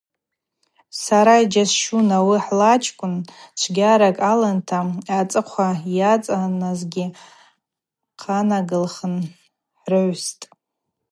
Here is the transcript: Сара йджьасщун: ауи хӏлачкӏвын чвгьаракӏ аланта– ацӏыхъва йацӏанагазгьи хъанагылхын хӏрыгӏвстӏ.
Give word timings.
Сара 1.03 1.33
йджьасщун: 1.43 2.07
ауи 2.17 2.37
хӏлачкӏвын 2.45 3.15
чвгьаракӏ 3.59 4.23
аланта– 4.31 4.79
ацӏыхъва 5.17 5.69
йацӏанагазгьи 5.97 7.05
хъанагылхын 8.21 9.15
хӏрыгӏвстӏ. 9.79 10.43